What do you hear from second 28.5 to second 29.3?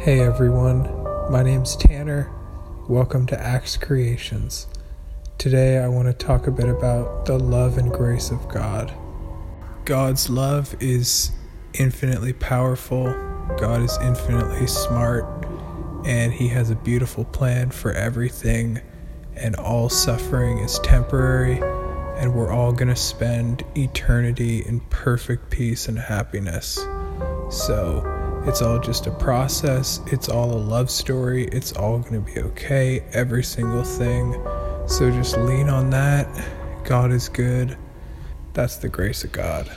all just a